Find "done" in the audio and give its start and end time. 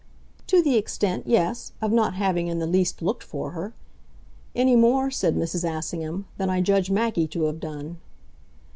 7.59-7.99